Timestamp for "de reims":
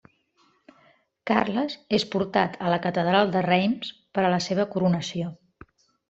3.35-3.91